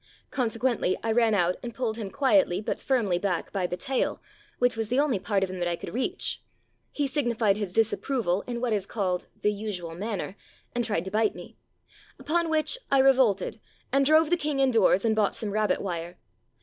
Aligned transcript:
Con 0.31 0.49
sequently 0.49 0.97
I 1.03 1.11
ran 1.11 1.35
out 1.35 1.57
and 1.61 1.75
pulled 1.75 1.97
him 1.97 2.09
quietly 2.09 2.59
but 2.59 2.81
firmly 2.81 3.19
back 3.19 3.53
by 3.53 3.67
the 3.67 3.77
tail, 3.77 4.19
which 4.57 4.75
was 4.75 4.87
the 4.87 4.99
only 4.99 5.19
part 5.19 5.43
of 5.43 5.51
him 5.51 5.59
that 5.59 5.67
I 5.67 5.75
could 5.75 5.93
reach. 5.93 6.41
He 6.91 7.05
signified 7.05 7.55
his 7.55 7.71
disapproval 7.71 8.41
256 8.47 8.95
There 8.95 9.03
Arose 9.03 9.23
a 9.23 9.25
King 9.27 9.29
in 9.29 9.33
what 9.35 9.43
is 9.43 9.43
called 9.43 9.43
"the 9.43 9.53
usual 9.53 9.93
manner," 9.93 10.35
and 10.73 10.83
tried 10.83 11.05
to 11.05 11.11
bite 11.11 11.35
me. 11.35 11.55
Upon 12.17 12.49
which 12.49 12.79
I 12.89 12.97
revolted 12.97 13.59
and 13.93 14.03
drove 14.03 14.31
the 14.31 14.37
king 14.37 14.59
indoors, 14.59 15.05
and 15.05 15.15
bought 15.15 15.35
some 15.35 15.51
rabbit 15.51 15.79
wire. 15.83 16.17